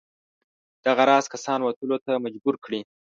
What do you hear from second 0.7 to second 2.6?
دغه راز کسان وتلو ته مجبور